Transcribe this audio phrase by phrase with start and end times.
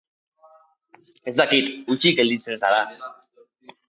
[1.31, 2.81] Ez dakit, hutsik gelditzen zara.